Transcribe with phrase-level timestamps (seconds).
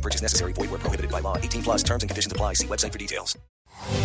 [0.00, 0.52] Purchase necessary.
[0.52, 1.36] Void where prohibited by law.
[1.36, 2.54] 18 plus terms and conditions apply.
[2.54, 3.36] See website for details.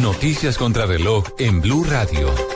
[0.00, 2.55] Noticias contra reloj en Blue Radio.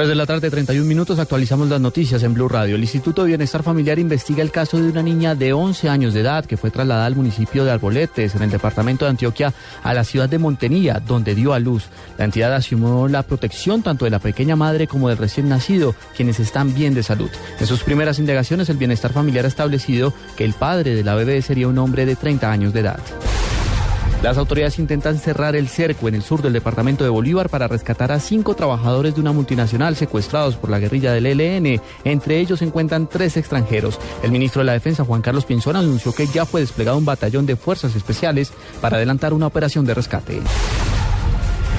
[0.00, 2.76] 3 de la tarde, 31 minutos, actualizamos las noticias en Blue Radio.
[2.76, 6.20] El Instituto de Bienestar Familiar investiga el caso de una niña de 11 años de
[6.20, 10.02] edad que fue trasladada al municipio de Arboletes, en el departamento de Antioquia, a la
[10.04, 11.88] ciudad de Montenía, donde dio a luz.
[12.16, 16.40] La entidad asumió la protección tanto de la pequeña madre como del recién nacido, quienes
[16.40, 17.28] están bien de salud.
[17.58, 21.42] En sus primeras indagaciones, el Bienestar Familiar ha establecido que el padre de la bebé
[21.42, 23.00] sería un hombre de 30 años de edad.
[24.22, 28.12] Las autoridades intentan cerrar el cerco en el sur del departamento de Bolívar para rescatar
[28.12, 31.80] a cinco trabajadores de una multinacional secuestrados por la guerrilla del ELN.
[32.04, 33.98] Entre ellos se encuentran tres extranjeros.
[34.22, 37.46] El ministro de la Defensa, Juan Carlos Pinzón, anunció que ya fue desplegado un batallón
[37.46, 40.42] de fuerzas especiales para adelantar una operación de rescate.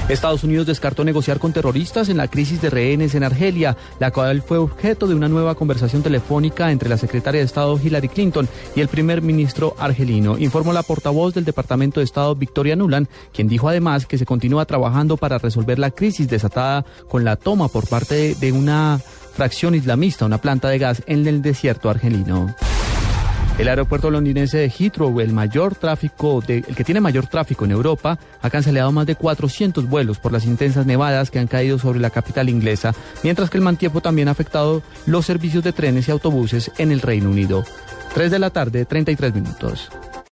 [0.08, 4.42] Estados Unidos descartó negociar con terroristas en la crisis de rehenes en Argelia, la cual
[4.42, 8.80] fue objeto de una nueva conversación telefónica entre la secretaria de Estado Hillary Clinton y
[8.80, 13.68] el primer ministro argelino, informó la portavoz del Departamento de Estado Victoria Nuland, quien dijo
[13.68, 18.34] además que se continúa trabajando para resolver la crisis desatada con la toma por parte
[18.34, 19.00] de una
[19.32, 22.54] fracción islamista, una planta de gas en el desierto argelino.
[23.58, 28.18] El aeropuerto londinense de Heathrow, el mayor tráfico el que tiene mayor tráfico en Europa,
[28.40, 32.10] ha cancelado más de 400 vuelos por las intensas nevadas que han caído sobre la
[32.10, 36.72] capital inglesa, mientras que el mal también ha afectado los servicios de trenes y autobuses
[36.78, 37.64] en el Reino Unido.
[38.14, 39.90] 3 de la tarde, 33 minutos.